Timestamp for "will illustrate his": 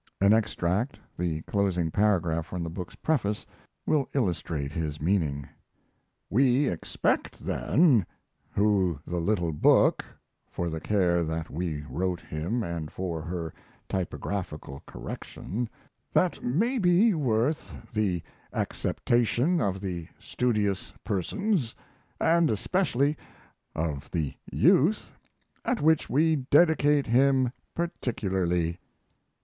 3.85-4.99